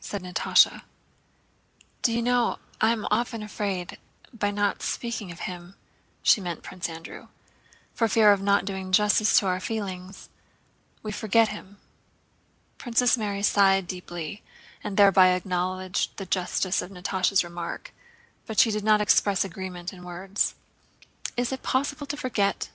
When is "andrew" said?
6.88-7.28